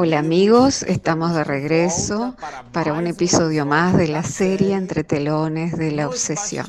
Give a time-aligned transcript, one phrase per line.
[0.00, 2.36] Hola amigos, estamos de regreso
[2.70, 6.66] para un episodio más de la serie Entre telones de la obsesión.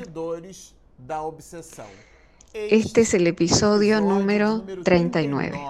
[2.53, 5.61] Este es el episodio número 39.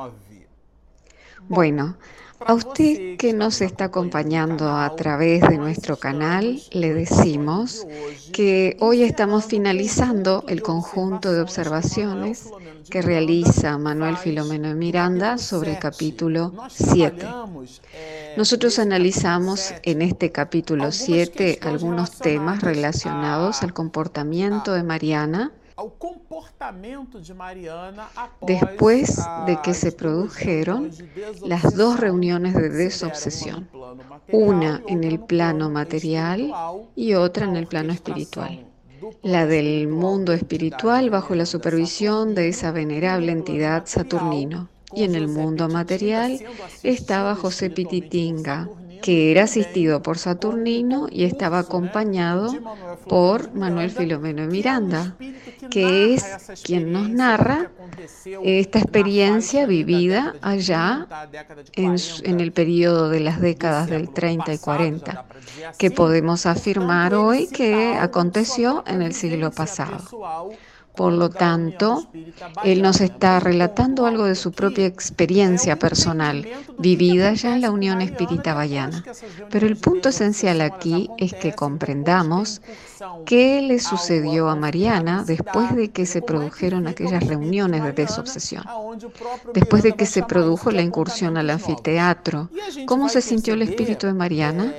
[1.49, 1.98] Bueno,
[2.45, 7.85] a usted que nos está acompañando a través de nuestro canal, le decimos
[8.31, 12.49] que hoy estamos finalizando el conjunto de observaciones
[12.89, 17.27] que realiza Manuel Filomeno Miranda sobre el capítulo 7.
[18.38, 25.52] Nosotros analizamos en este capítulo 7 algunos temas relacionados al comportamiento de Mariana
[28.41, 30.91] después de que se produjeron
[31.45, 33.69] las dos reuniones de desobsesión,
[34.31, 36.53] una en el plano material
[36.95, 38.65] y otra en el plano espiritual.
[39.23, 44.69] la del mundo espiritual bajo la supervisión de esa venerable entidad Saturnino.
[44.93, 46.39] Y en el mundo material
[46.83, 48.67] estaba José Pititinga,
[49.02, 52.53] que era asistido por Saturnino y estaba acompañado
[53.08, 55.16] por Manuel Filomeno de Miranda,
[55.69, 56.23] que es
[56.64, 57.72] quien nos narra
[58.44, 61.08] esta experiencia vivida allá
[61.73, 65.25] en, el periodo de las décadas del 30 y 40,
[65.77, 70.00] que podemos afirmar hoy que aconteció en el siglo pasado.
[71.00, 72.09] Por lo tanto,
[72.66, 76.45] él nos está relatando algo de su propia experiencia personal,
[76.78, 79.05] vivida ya en la Unión Espírita Bayana.
[79.50, 82.61] Pero el punto esencial aquí es que comprendamos
[83.25, 88.66] qué le sucedió a Mariana después de que se produjeron aquellas reuniones de desobsesión,
[89.53, 92.50] después de que se produjo la incursión al anfiteatro.
[92.86, 94.73] ¿Cómo se sintió el espíritu de Mariana?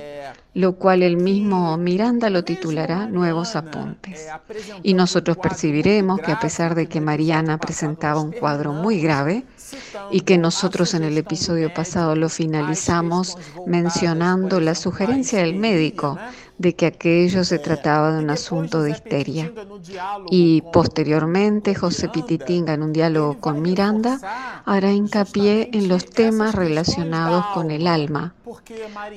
[0.53, 4.27] Lo cual el mismo Miranda lo titulará Nuevos Apuntes.
[4.83, 9.45] Y nosotros percibiremos que a pesar de que Mariana presentaba un cuadro muy grave,
[10.11, 16.17] y que nosotros en el episodio pasado lo finalizamos mencionando la sugerencia del médico
[16.61, 19.51] de que aquello se trataba de un asunto de histeria.
[20.29, 24.19] Y posteriormente José Pititinga en un diálogo con Miranda
[24.65, 28.35] hará hincapié en los temas relacionados con el alma,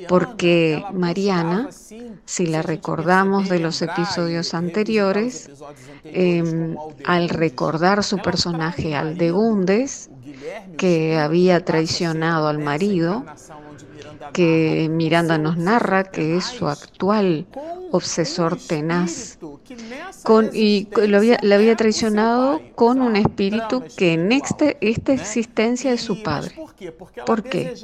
[0.09, 1.69] porque Mariana,
[2.25, 5.51] si la recordamos de los episodios anteriores,
[6.05, 10.09] em, al recordar su personaje Aldegundes,
[10.79, 13.25] que había traicionado al marido,
[14.33, 17.47] que Miranda nos narra que es su actual
[17.95, 19.39] obsesor tenaz,
[20.25, 26.01] con, y lo había, había traicionado con un espíritu que en este, esta existencia es
[26.01, 26.57] su padre.
[27.25, 27.75] ¿Por qué?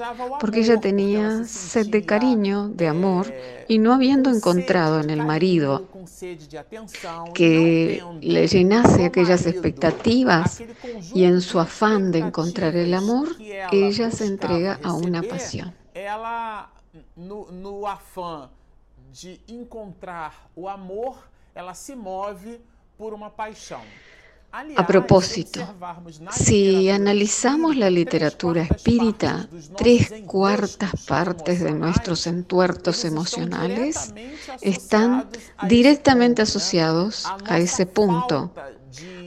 [0.41, 3.33] Porque ella tenía sed de cariño, de amor,
[3.69, 5.89] y no habiendo encontrado en el marido
[7.33, 10.61] que le llenase aquellas expectativas
[11.15, 13.29] y en su afán de encontrar el amor,
[13.71, 15.80] ella se entrega a una pasión.
[16.11, 16.71] Ela
[17.17, 18.51] no, no afã
[19.13, 22.61] de encontrar o amor, ela se move
[22.99, 23.83] por uma paixão.
[24.77, 25.61] A propósito,
[26.33, 34.13] si analizamos la literatura espírita, tres cuartas partes de nuestros entuertos emocionales
[34.61, 35.29] están
[35.69, 38.51] directamente asociados a ese punto,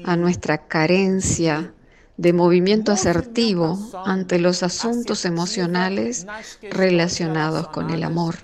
[0.04, 1.74] a nuestra carencia
[2.18, 6.28] de movimiento asertivo ante los asuntos emocionales
[6.72, 8.36] relacionados con el amor.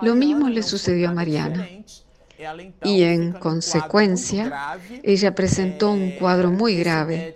[0.00, 1.68] Lo mismo le sucedió a Mariana.
[2.82, 7.34] Y en consecuencia, ella presentó un cuadro muy grave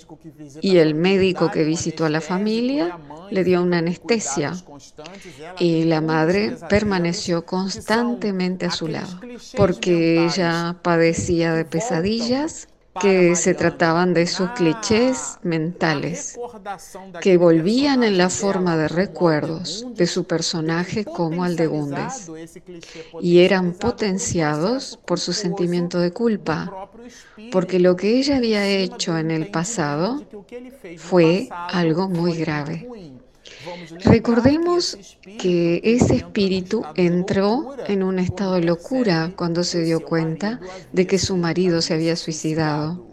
[0.60, 2.98] y el médico que visitó a la familia
[3.30, 4.54] le dio una anestesia
[5.60, 9.20] y la madre permaneció constantemente a su lado
[9.56, 12.68] porque ella padecía de pesadillas
[13.00, 16.38] que se trataban de sus clichés mentales,
[17.20, 22.30] que volvían en la forma de recuerdos de su personaje como Aldegundes,
[23.20, 26.90] y eran potenciados por su sentimiento de culpa,
[27.52, 30.24] porque lo que ella había hecho en el pasado
[30.96, 32.88] fue algo muy grave.
[34.04, 34.98] Recordemos
[35.38, 40.60] que ese espíritu entró en un estado de locura cuando se dio cuenta
[40.92, 43.04] de que su marido se había suicidado.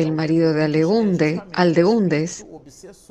[0.00, 2.46] El marido de Aleunde, Aldeundes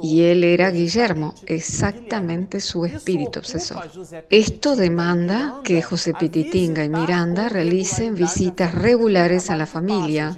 [0.02, 3.90] y él era Guillermo, exactamente su espíritu obsesor.
[4.30, 10.38] Esto demanda que José Pititinga y Miranda realicen visitas regulares a la familia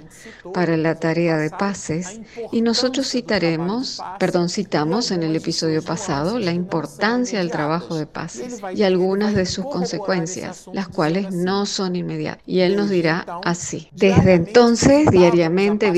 [0.52, 2.20] para la tarea de paces
[2.50, 8.60] y nosotros citaremos, perdón, citamos en el episodio pasado la importancia del trabajo de paces
[8.74, 12.42] y algunas de sus consecuencias, las cuales no son inmediatas.
[12.46, 13.88] Y él nos dirá así.
[13.92, 15.90] Desde entonces, diariamente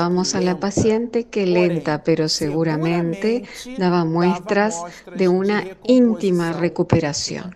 [0.00, 3.44] a la paciente que lenta pero segura seguramente
[3.78, 4.82] daba muestras
[5.14, 7.54] de una íntima recuperación.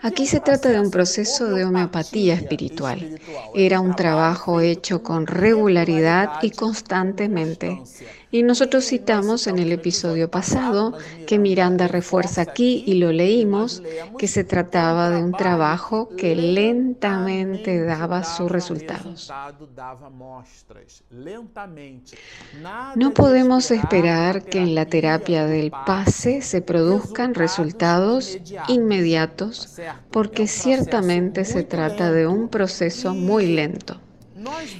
[0.00, 3.20] Aquí se trata de un proceso de homeopatía espiritual.
[3.54, 7.82] Era un trabajo hecho con regularidad y constantemente.
[8.34, 10.94] Y nosotros citamos en el episodio pasado
[11.26, 13.82] que Miranda refuerza aquí, y lo leímos,
[14.16, 19.30] que se trataba de un trabajo que lentamente daba sus resultados.
[22.96, 29.78] No podemos esperar que en la terapia del pase se produzcan resultados inmediatos
[30.10, 34.00] porque ciertamente se trata de un proceso muy lento.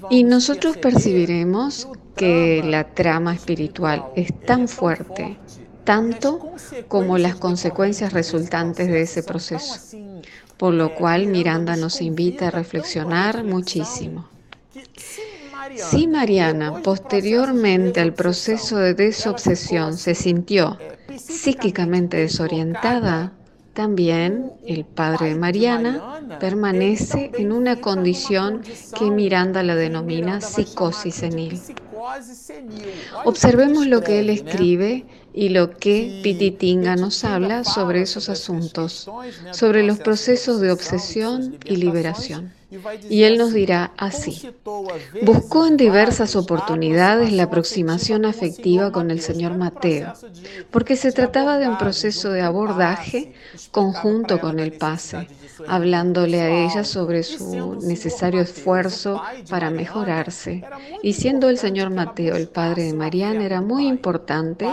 [0.08, 5.38] Y nosotros percibiremos que la trama espiritual es tan fuerte,
[5.84, 6.52] tanto
[6.88, 9.96] como las consecuencias resultantes de ese proceso,
[10.56, 14.28] por lo cual Miranda nos invita a reflexionar muchísimo.
[15.76, 20.78] Si Mariana, posteriormente al proceso de desobsesión, se sintió
[21.16, 23.32] psíquicamente desorientada,
[23.72, 28.60] también el padre de Mariana permanece en una condición
[28.98, 31.58] que Miranda la denomina psicosis senil.
[33.24, 35.04] Observemos lo que él escribe
[35.34, 39.08] y lo que Pititinga nos habla sobre esos asuntos,
[39.52, 42.52] sobre los procesos de obsesión y liberación.
[43.10, 44.50] Y él nos dirá así,
[45.22, 50.14] buscó en diversas oportunidades la aproximación afectiva con el señor Mateo,
[50.70, 53.34] porque se trataba de un proceso de abordaje
[53.70, 55.28] conjunto con el pase,
[55.68, 60.64] hablándole a ella sobre su necesario esfuerzo para mejorarse.
[61.02, 64.66] Y siendo el señor Mateo el padre de Mariana, era muy importante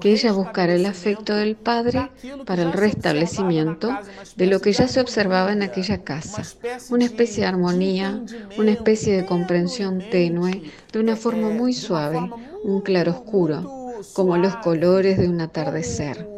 [0.00, 2.10] que ella buscara el afecto del padre
[2.44, 3.96] para el restablecimiento
[4.36, 6.42] de lo que ya se observaba en aquella casa,
[6.90, 8.22] una especie de armonía,
[8.58, 12.20] una especie de comprensión tenue, de una forma muy suave,
[12.64, 16.35] un claroscuro, como los colores de un atardecer.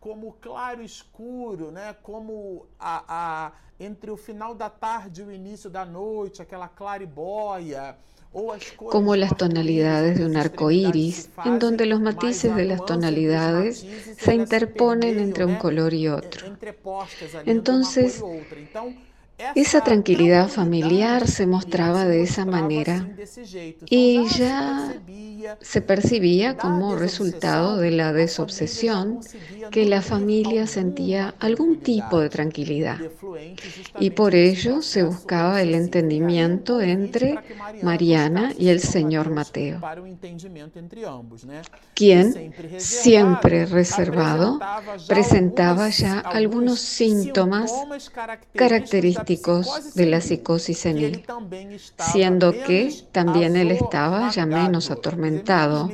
[0.00, 1.94] Como claro escuro, né?
[2.02, 7.96] Como a, a, entre o final da tarde e o início da noite, aquela clariboia.
[8.76, 13.84] como las tonalidades de un arco iris, en donde los matices de las tonalidades
[14.16, 16.46] se interponen entre un color y otro.
[17.44, 18.22] Entonces,
[19.54, 23.08] esa tranquilidad familiar se mostraba de esa manera
[23.88, 24.94] y ya
[25.60, 29.20] se percibía como resultado de la desobsesión
[29.70, 32.98] que la familia sentía algún tipo de tranquilidad.
[33.98, 37.38] Y por ello se buscaba el entendimiento entre
[37.82, 39.80] Mariana y el señor Mateo,
[41.94, 44.58] quien, siempre reservado,
[45.08, 47.72] presentaba ya algunos síntomas
[48.54, 49.29] característicos
[49.94, 51.24] de la psicosis senil,
[52.12, 55.90] siendo que también él estaba ya menos atormentado,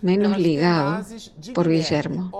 [0.00, 1.04] menos ligado
[1.54, 2.30] por Guillermo,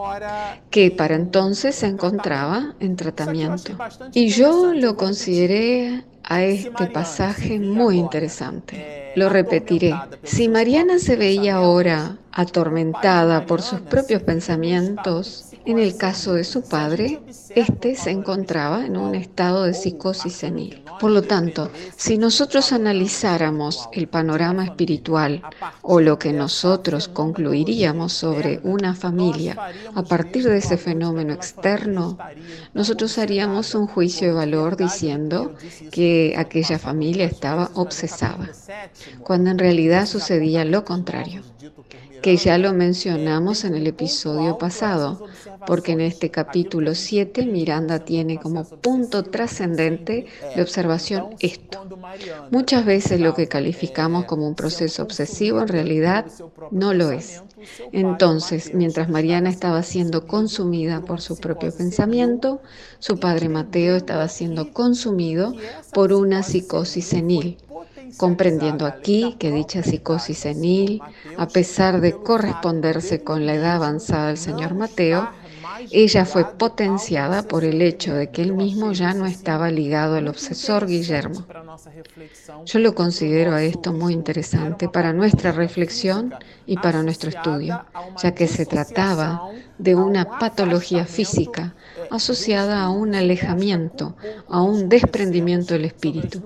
[0.71, 3.73] que para entonces se encontraba en tratamiento.
[4.13, 9.13] Y yo lo consideré a este pasaje muy interesante.
[9.17, 9.95] Lo repetiré.
[10.23, 16.63] Si Mariana se veía ahora atormentada por sus propios pensamientos, en el caso de su
[16.63, 17.21] padre,
[17.55, 20.83] éste se encontraba en un estado de psicosis senil.
[21.01, 25.43] Por lo tanto, si nosotros analizáramos el panorama espiritual
[25.83, 29.57] o lo que nosotros concluiríamos sobre una familia
[29.95, 32.19] a partir de ese fenómeno externo,
[32.75, 35.55] nosotros haríamos un juicio de valor diciendo
[35.91, 38.51] que aquella familia estaba obsesada,
[39.23, 41.43] cuando en realidad sucedía lo contrario
[42.23, 45.27] que ya lo mencionamos en el episodio pasado,
[45.67, 51.87] porque en este capítulo 7 Miranda tiene como punto trascendente de observación esto.
[52.51, 56.27] Muchas veces lo que calificamos como un proceso obsesivo en realidad
[56.71, 57.43] no lo es.
[57.93, 62.63] Entonces, mientras Mariana estaba siendo consumida por su propio pensamiento,
[62.99, 65.55] su padre Mateo estaba siendo consumido
[65.93, 67.59] por una psicosis senil
[68.17, 71.05] comprendiendo aquí que dicha psicosis senil,
[71.37, 75.31] a pesar de corresponderse con la edad avanzada del señor Mateo,
[75.91, 80.29] ella fue potenciada por el hecho de que él mismo ya no estaba ligado al
[80.29, 81.47] obsesor Guillermo.
[82.65, 86.35] Yo lo considero a esto muy interesante para nuestra reflexión
[86.67, 87.85] y para nuestro estudio,
[88.23, 91.75] ya que se trataba de una patología física
[92.11, 94.17] asociada a un alejamiento,
[94.49, 96.43] a un desprendimiento del espíritu.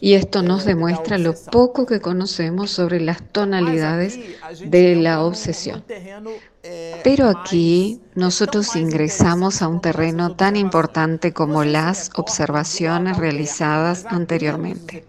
[0.00, 4.18] Y esto nos demuestra lo poco que conocemos sobre las tonalidades
[4.64, 5.84] de la obsesión.
[6.62, 15.04] Pero aquí nosotros ingresamos a un terreno tan importante como las observaciones realizadas anteriormente.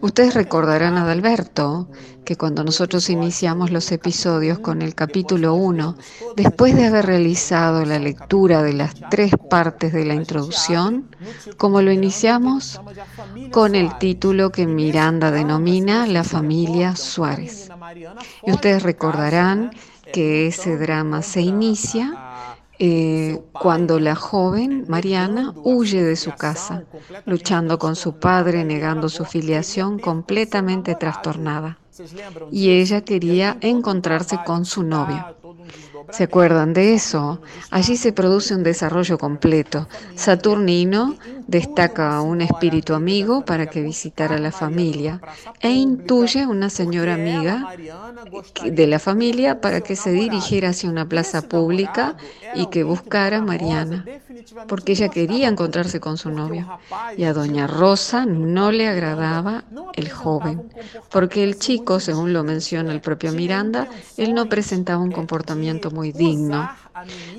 [0.00, 1.88] Ustedes recordarán a Adalberto
[2.24, 5.96] que cuando nosotros iniciamos los episodios con el capítulo 1,
[6.36, 11.08] después de haber realizado la lectura de las tres partes de la introducción,
[11.58, 12.80] como lo iniciamos
[13.50, 17.70] con el título que Miranda denomina La familia Suárez.
[18.46, 19.70] Y ustedes recordarán
[20.12, 22.28] que ese drama se inicia
[22.80, 26.84] eh, cuando la joven Mariana huye de su casa,
[27.26, 31.78] luchando con su padre, negando su filiación completamente trastornada.
[32.52, 35.36] Y ella quería encontrarse con su novio.
[36.10, 37.40] ¿Se acuerdan de eso?
[37.70, 39.88] Allí se produce un desarrollo completo.
[40.14, 41.16] Saturnino
[41.48, 45.20] destaca a un espíritu amigo para que visitara la familia
[45.60, 47.74] e intuye una señora amiga
[48.64, 52.16] de la familia para que se dirigiera hacia una plaza pública
[52.54, 54.04] y que buscara a Mariana,
[54.68, 56.68] porque ella quería encontrarse con su novio.
[57.16, 59.64] Y a doña Rosa no le agradaba
[59.94, 60.70] el joven,
[61.10, 63.88] porque el chico, según lo menciona el propio Miranda,
[64.18, 66.68] él no presentaba un comportamiento muy digno.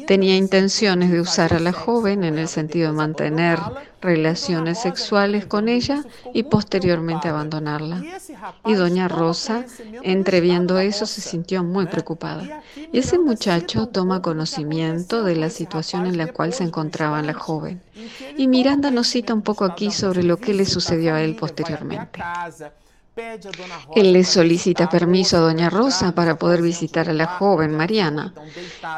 [0.07, 3.59] Tenía intenciones de usar a la joven en el sentido de mantener
[4.01, 8.03] relaciones sexuales con ella y posteriormente abandonarla.
[8.65, 9.65] Y doña Rosa,
[10.03, 12.63] entreviendo eso, se sintió muy preocupada.
[12.91, 17.81] Y ese muchacho toma conocimiento de la situación en la cual se encontraba la joven.
[18.37, 22.19] Y Miranda nos cita un poco aquí sobre lo que le sucedió a él posteriormente.
[23.95, 28.33] Él le solicita permiso a Doña Rosa para poder visitar a la joven Mariana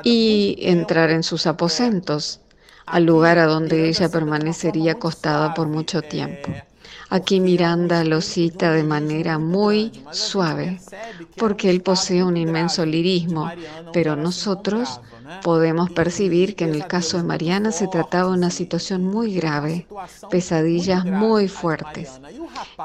[0.04, 2.40] y entrar en sus aposentos,
[2.86, 6.52] al lugar a donde ella permanecería acostada por mucho tiempo.
[7.10, 10.80] Aquí Miranda lo cita de manera muy suave,
[11.36, 13.52] porque él posee un inmenso lirismo,
[13.92, 15.02] pero nosotros
[15.44, 19.88] podemos percibir que en el caso de Mariana se trataba de una situación muy grave,
[20.30, 22.22] pesadillas muy fuertes.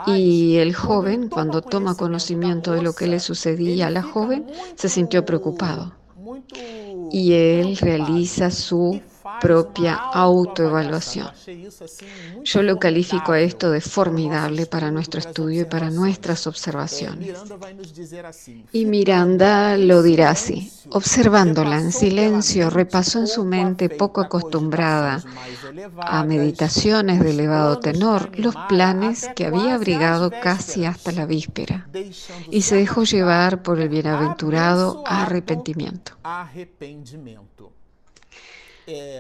[0.07, 4.88] Y el joven, cuando toma conocimiento de lo que le sucedía a la joven, se
[4.88, 5.95] sintió preocupado.
[7.11, 9.00] Y él realiza su
[9.40, 11.30] propia autoevaluación.
[12.45, 17.35] Yo lo califico a esto de formidable para nuestro estudio y para nuestras observaciones.
[18.73, 20.73] Y Miranda lo dirá así.
[20.90, 25.23] Observándola en silencio, repasó en su mente poco acostumbrada
[26.00, 31.88] a meditaciones de elevado tenor los planes que había abrigado casi hasta la víspera
[32.50, 36.12] y se dejó llevar por el bienaventurado arrepentimiento.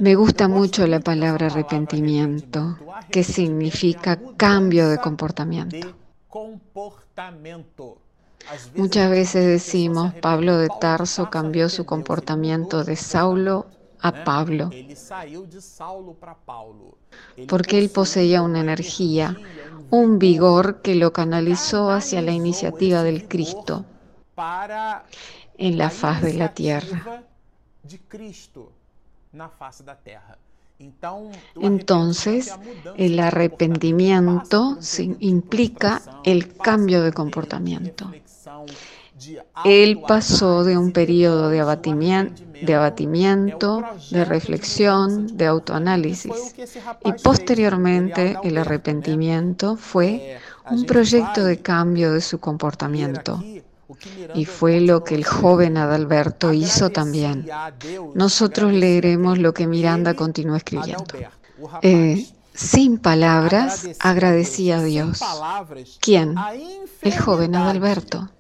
[0.00, 2.78] Me gusta mucho la palabra arrepentimiento,
[3.10, 5.94] que significa cambio de comportamiento.
[8.76, 13.66] Muchas veces decimos, Pablo de Tarso cambió su comportamiento de Saulo
[14.00, 14.70] a Pablo,
[17.48, 19.36] porque él poseía una energía,
[19.90, 23.84] un vigor que lo canalizó hacia la iniciativa del Cristo
[25.58, 27.24] en la faz de la tierra.
[31.60, 32.54] Entonces,
[32.96, 34.78] el arrepentimiento
[35.20, 38.10] implica el cambio de comportamiento.
[39.64, 46.54] Él pasó de un periodo de abatimiento, de, abatimiento, de reflexión, de autoanálisis.
[47.04, 50.38] Y posteriormente el arrepentimiento fue
[50.70, 53.42] un proyecto de cambio de su comportamiento.
[54.34, 57.48] Y fue lo que el joven Adalberto hizo también.
[58.14, 61.04] Nosotros leeremos lo que Miranda continuó escribiendo.
[61.82, 65.20] Eh, sin palabras, agradecía a Dios.
[66.00, 66.34] ¿Quién?
[67.02, 68.30] El joven Adalberto.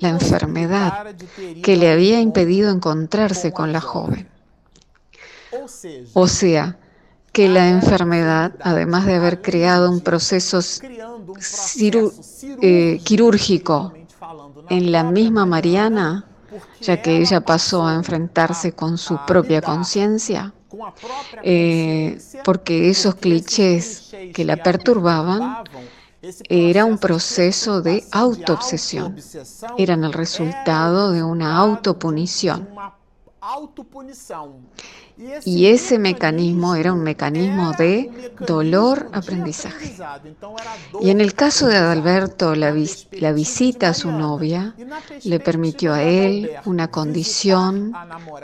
[0.00, 1.14] La enfermedad
[1.62, 4.28] que le había impedido encontrarse con la joven.
[6.12, 6.78] O sea,
[7.32, 10.60] que la enfermedad, además de haber creado un proceso
[12.60, 13.92] eh, quirúrgico
[14.68, 16.26] en la misma Mariana,
[16.80, 20.52] ya que ella pasó a enfrentarse con su propia conciencia,
[21.42, 25.64] eh, porque esos clichés que la perturbaban
[26.48, 29.16] era un proceso de autoobsesión,
[29.76, 32.68] eran el resultado de una autopunición.
[35.44, 39.94] Y ese mecanismo era un mecanismo de dolor-aprendizaje.
[41.00, 42.74] Y en el caso de Adalberto, la,
[43.12, 44.74] la visita a su novia
[45.22, 47.92] le permitió a él una condición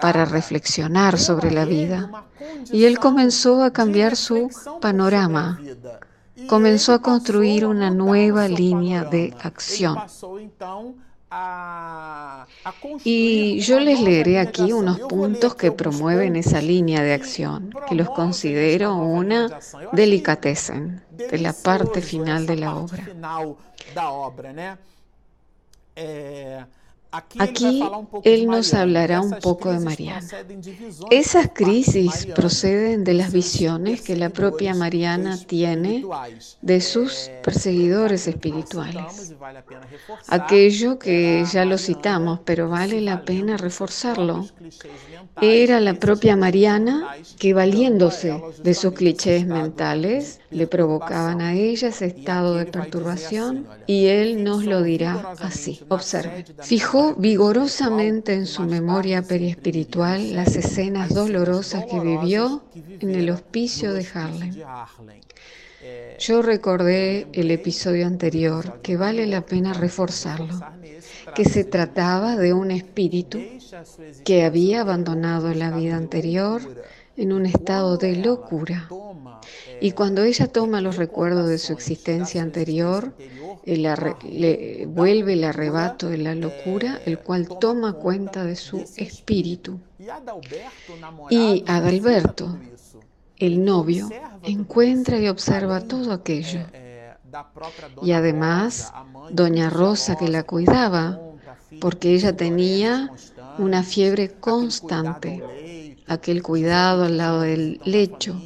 [0.01, 2.25] para reflexionar sobre la vida.
[2.73, 4.49] Y él comenzó a cambiar su
[4.81, 5.61] panorama
[6.47, 9.99] comenzó a construir una nueva línea de acción
[13.05, 18.11] Y yo les leeré aquí unos puntos que promueven esa línea de acción, que los
[18.11, 19.61] considero una
[19.93, 23.05] delicatessen de la parte final de la obra.
[27.13, 27.83] Aquí
[28.25, 30.27] él nos hablará un poco de Mariana.
[31.11, 36.05] Esas crisis proceden de las visiones que la propia Mariana tiene
[36.63, 39.35] de sus perseguidores espirituales.
[40.29, 44.47] Aquello que ya lo citamos, pero vale la pena reforzarlo.
[45.41, 52.07] Era la propia Mariana que, valiéndose de sus clichés mentales, le provocaban a ella ese
[52.07, 55.81] estado de perturbación y él nos lo dirá así.
[55.89, 56.45] Observe.
[56.63, 64.07] Fijó vigorosamente en su memoria periespiritual las escenas dolorosas que vivió en el hospicio de
[64.13, 64.55] Harlem.
[66.19, 70.61] Yo recordé el episodio anterior, que vale la pena reforzarlo,
[71.35, 73.41] que se trataba de un espíritu
[74.25, 76.61] que había abandonado la vida anterior
[77.21, 78.89] en un estado de locura.
[79.81, 83.15] Y cuando ella toma los recuerdos de su existencia anterior,
[83.65, 89.79] le vuelve el arrebato de la locura, el cual toma cuenta de su espíritu.
[91.29, 92.59] Y Adalberto,
[93.37, 94.09] el novio,
[94.43, 96.61] encuentra y observa todo aquello.
[98.03, 98.93] Y además,
[99.31, 101.21] doña Rosa que la cuidaba,
[101.81, 103.11] porque ella tenía
[103.61, 108.41] una fiebre constante, aquel cuidado al lado del lecho,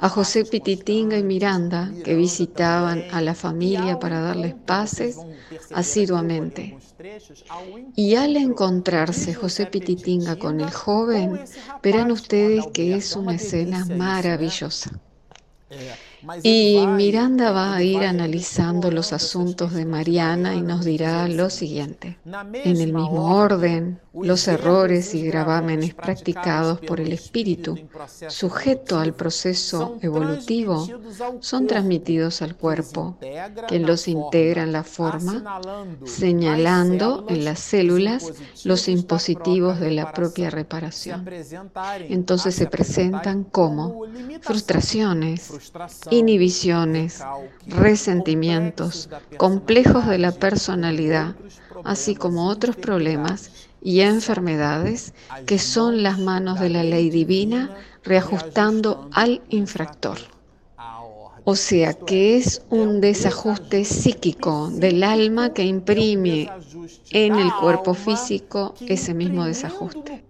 [0.00, 5.18] a José Pititinga y Miranda, que visitaban a la familia para darles pases
[5.72, 6.76] asiduamente.
[7.96, 11.40] Y al encontrarse José Pititinga con el joven,
[11.82, 14.90] verán ustedes que es una escena maravillosa.
[16.42, 22.18] Y Miranda va a ir analizando los asuntos de Mariana y nos dirá lo siguiente.
[22.24, 27.78] En el mismo orden, los errores y gravámenes practicados por el espíritu,
[28.28, 30.86] sujeto al proceso evolutivo,
[31.40, 33.16] son transmitidos al cuerpo,
[33.68, 35.60] quien los integra en la forma,
[36.04, 38.32] señalando en las células
[38.64, 41.28] los impositivos de la propia reparación.
[42.08, 44.04] Entonces se presentan como
[44.42, 45.50] frustraciones,
[46.18, 47.22] inhibiciones,
[47.66, 51.36] resentimientos, complejos de la personalidad,
[51.84, 53.50] así como otros problemas
[53.82, 55.14] y enfermedades
[55.46, 57.70] que son las manos de la ley divina
[58.02, 60.33] reajustando al infractor.
[61.46, 66.50] O sea que es un desajuste psíquico del alma que imprime
[67.10, 70.24] en el cuerpo físico ese mismo desajuste.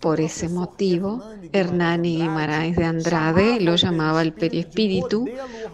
[0.00, 5.28] Por ese motivo, Hernani Guimaraes de Andrade lo llamaba el periespíritu,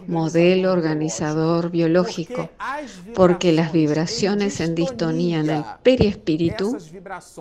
[0.07, 2.49] modelo organizador biológico,
[3.13, 6.77] porque las vibraciones en distonía en el periespíritu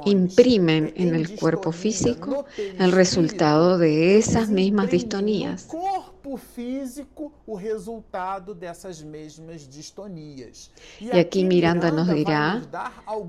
[0.04, 2.44] imprimen en el cuerpo físico
[2.78, 5.68] el resultado de esas mismas sintonías
[6.36, 8.56] físico resultado
[11.00, 12.62] Y aquí Miranda nos dirá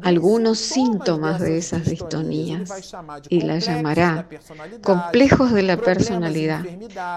[0.01, 2.93] algunos síntomas de esas distonías
[3.29, 4.27] y la llamará
[4.83, 6.65] complejos de la personalidad,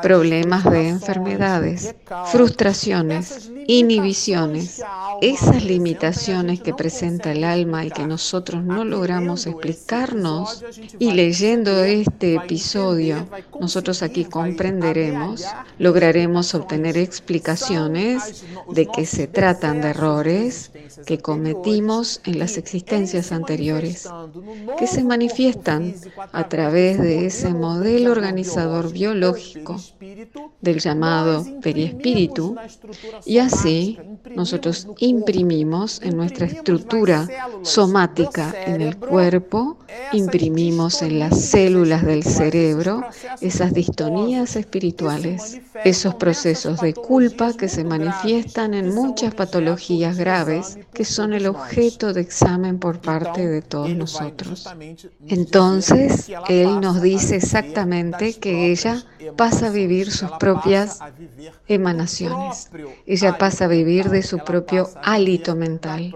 [0.02, 1.94] problemas de enfermedades,
[2.26, 4.82] frustraciones, inhibiciones,
[5.20, 10.64] esas limitaciones que presenta el alma y que nosotros no logramos explicarnos.
[10.98, 13.26] Y leyendo este episodio,
[13.60, 15.44] nosotros aquí comprenderemos
[15.80, 20.70] lograremos obtener explicaciones de que se tratan de errores
[21.06, 24.06] que cometimos en las existencias anteriores,
[24.78, 25.94] que se manifiestan
[26.32, 29.80] a través de ese modelo organizador biológico
[30.60, 32.56] del llamado periespíritu,
[33.24, 33.98] y así
[34.36, 37.26] nosotros imprimimos en nuestra estructura
[37.62, 39.78] somática en el cuerpo,
[40.12, 43.02] imprimimos en las células del cerebro
[43.40, 51.04] esas distonías espirituales esos procesos de culpa que se manifiestan en muchas patologías graves que
[51.04, 54.68] son el objeto de examen por parte de todos nosotros.
[55.28, 59.04] Entonces, Él nos dice exactamente que ella
[59.36, 61.00] pasa a vivir sus propias
[61.68, 62.70] emanaciones.
[63.06, 66.14] Ella pasa a vivir de su propio hálito mental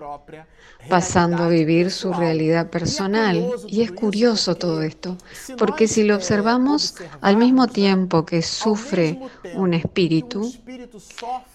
[0.88, 3.46] pasando a vivir su realidad personal.
[3.66, 5.16] Y es curioso todo esto,
[5.58, 9.18] porque si lo observamos al mismo tiempo que sufre
[9.54, 10.52] un espíritu,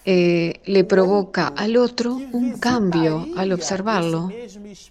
[0.04, 4.30] eh, le provoca al otro un cambio al observarlo,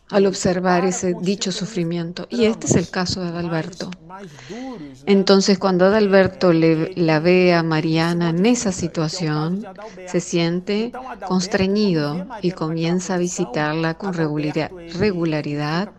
[0.10, 2.28] al observar ese dicho sufrimiento.
[2.30, 3.90] Y este es el caso de Adalberto.
[5.06, 9.66] Entonces, cuando Adalberto le, la ve a Mariana en esa situación,
[10.08, 10.92] se siente
[11.28, 15.92] constreñido y comienza a visitarla con regularidad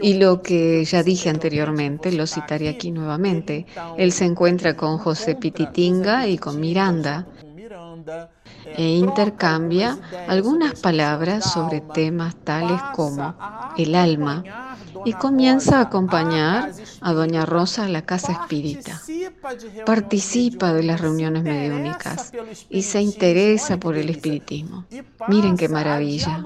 [0.00, 3.66] y lo que ya dije anteriormente, lo citaré aquí nuevamente.
[3.98, 7.26] Él se encuentra con José Pititinga y con Miranda
[8.64, 13.34] e intercambia algunas palabras sobre temas tales como
[13.76, 14.42] el alma
[15.04, 19.00] y comienza a acompañar a Doña Rosa a la casa espírita.
[19.84, 22.32] Participa de las reuniones mediúnicas
[22.70, 24.84] y se interesa por el espiritismo.
[25.28, 26.44] Miren qué maravilla.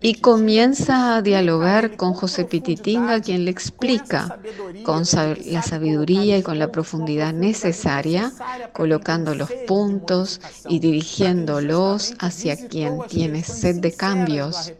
[0.00, 4.38] Y comienza a dialogar con José Pititinga, quien le explica
[4.84, 5.04] con
[5.46, 8.32] la sabiduría y con la profundidad necesaria,
[8.72, 14.72] colocando los puntos y dirigiéndolos hacia quien tiene sed de cambios,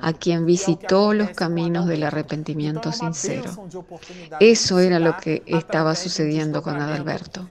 [0.00, 3.50] a quien visitó los caminos del arrepentimiento sincero.
[4.40, 7.48] Eso era lo que estaba sucediendo con Adalberto.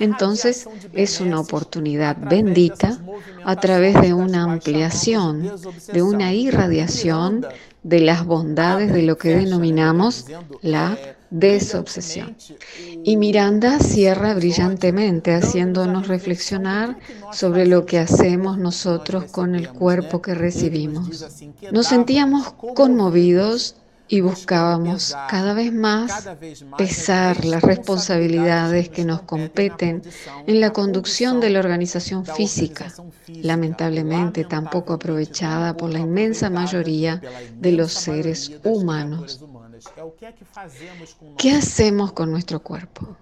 [0.00, 2.98] Entonces es una oportunidad bendita
[3.44, 5.50] a través de una ampliación,
[5.92, 7.46] de una irradiación
[7.86, 10.26] de las bondades de lo que denominamos
[10.60, 10.98] la
[11.30, 12.36] desobsesión.
[13.04, 16.98] Y Miranda cierra brillantemente haciéndonos reflexionar
[17.32, 21.26] sobre lo que hacemos nosotros con el cuerpo que recibimos.
[21.70, 23.76] Nos sentíamos conmovidos
[24.08, 26.28] y buscábamos cada vez más
[26.78, 30.02] pesar las responsabilidades que nos competen
[30.46, 32.92] en la conducción de la organización física,
[33.26, 37.20] lamentablemente tampoco aprovechada por la inmensa mayoría
[37.54, 39.40] de los seres humanos.
[41.38, 43.16] ¿Qué hacemos con nuestro cuerpo?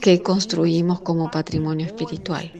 [0.00, 2.50] ¿Qué construimos como patrimonio espiritual?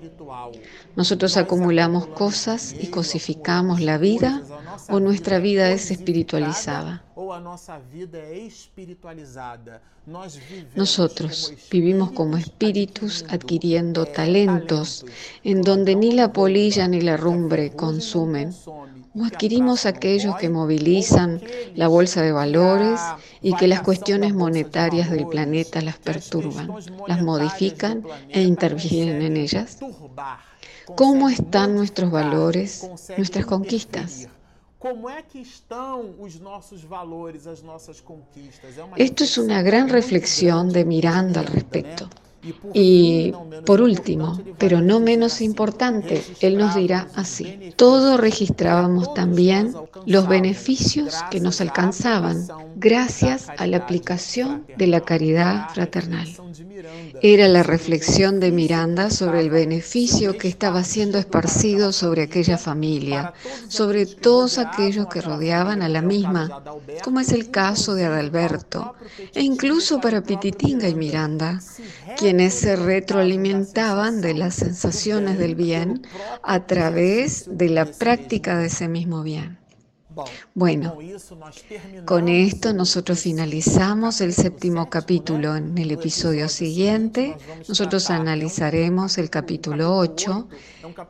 [0.96, 4.42] Nosotros acumulamos cosas y cosificamos la vida
[4.88, 7.04] o nuestra vida es espiritualizada.
[10.74, 15.04] Nosotros vivimos como espíritus adquiriendo talentos
[15.44, 18.54] en donde ni la polilla ni la rumbre consumen
[19.14, 21.40] o adquirimos aquellos que movilizan
[21.74, 23.00] la bolsa de valores
[23.42, 26.70] y que las cuestiones monetarias del planeta las perturban,
[27.06, 29.78] las modifican e intervienen en ellas.
[30.94, 34.28] ¿Cómo están nuestros valores, nuestras conquistas?
[38.96, 42.08] Esto es una gran reflexión de Miranda al respecto.
[42.72, 43.32] Y
[43.66, 49.74] por último, pero no menos importante, Él nos dirá así, todo registrábamos también
[50.06, 52.46] los beneficios que nos alcanzaban
[52.76, 56.28] gracias a la aplicación de la caridad fraternal.
[57.22, 63.34] Era la reflexión de Miranda sobre el beneficio que estaba siendo esparcido sobre aquella familia,
[63.68, 66.62] sobre todos aquellos que rodeaban a la misma,
[67.02, 68.94] como es el caso de Adalberto,
[69.34, 71.60] e incluso para Pititinga y Miranda,
[72.28, 76.06] quienes se retroalimentaban de las sensaciones del bien
[76.42, 79.56] a través de la práctica de ese mismo bien.
[80.52, 80.98] Bueno,
[82.04, 85.56] con esto nosotros finalizamos el séptimo capítulo.
[85.56, 90.48] En el episodio siguiente, nosotros analizaremos el capítulo 8,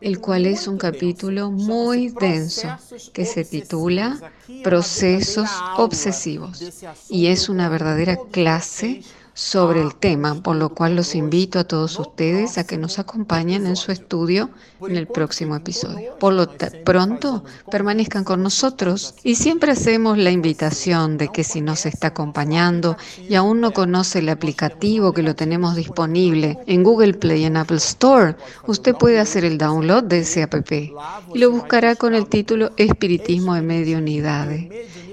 [0.01, 2.69] el cual es un capítulo muy denso,
[3.13, 4.21] que se titula
[4.63, 6.63] Procesos obsesivos.
[7.09, 9.03] Y es una verdadera clase
[9.38, 13.68] sobre el tema, por lo cual los invito a todos ustedes a que nos acompañen
[13.68, 16.16] en su estudio en el próximo episodio.
[16.18, 16.48] Por lo
[16.85, 22.96] pronto, permanezcan con nosotros y siempre hacemos la invitación de que si nos está acompañando
[23.29, 27.59] y aún no conoce el aplicativo que lo tenemos disponible en Google Play y en
[27.59, 28.35] Apple Store,
[28.66, 33.55] usted puede hacer el download de ese app y lo buscará con el título Espiritismo
[33.55, 34.68] de Medio Unidades,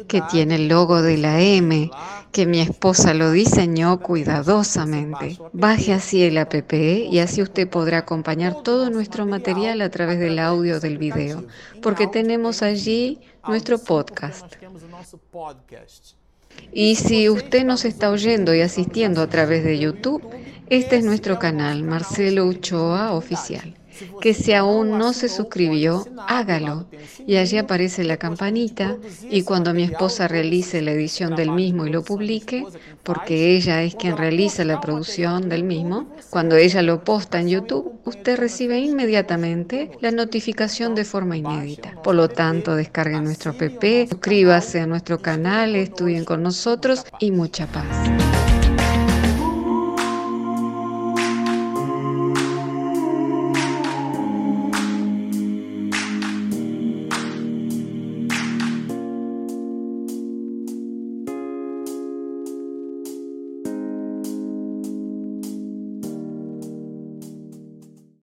[0.07, 1.91] que tiene el logo de la M
[2.35, 5.37] que mi esposa lo diseñó cuidadosamente.
[5.53, 10.39] Baje así el app y así usted podrá acompañar todo nuestro material a través del
[10.39, 11.45] audio del video,
[11.81, 14.53] porque tenemos allí nuestro podcast.
[16.73, 20.21] Y si usted nos está oyendo y asistiendo a través de YouTube,
[20.69, 23.75] este es nuestro canal, Marcelo Uchoa Oficial.
[24.21, 26.85] que si aún no se suscribió, hágalo.
[27.25, 28.97] Y allí aparece la campanita
[29.29, 32.65] y cuando mi esposa realice la edición del mismo y lo publique,
[33.03, 37.93] porque ella es quien realiza la producción del mismo, cuando ella lo posta en YouTube,
[38.03, 41.93] usted recibe inmediatamente la notificación de forma inédita.
[42.03, 47.67] Por lo tanto, descargue nuestro app, suscríbase a nuestro canal, estudien con nosotros y mucha
[47.67, 48.24] paz.